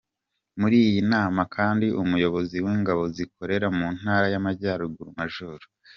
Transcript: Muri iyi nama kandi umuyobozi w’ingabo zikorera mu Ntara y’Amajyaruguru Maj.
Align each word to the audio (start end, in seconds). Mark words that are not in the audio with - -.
Muri 0.59 0.75
iyi 0.87 1.01
nama 1.13 1.41
kandi 1.55 1.87
umuyobozi 2.01 2.57
w’ingabo 2.65 3.03
zikorera 3.15 3.67
mu 3.77 3.87
Ntara 3.97 4.25
y’Amajyaruguru 4.33 5.09
Maj. 5.17 5.35